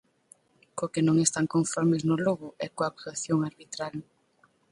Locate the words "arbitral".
3.49-3.95